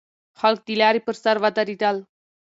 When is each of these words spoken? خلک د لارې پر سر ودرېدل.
خلک 0.39 0.59
د 0.65 0.69
لارې 0.81 1.01
پر 1.05 1.15
سر 1.23 1.35
ودرېدل. 1.43 1.97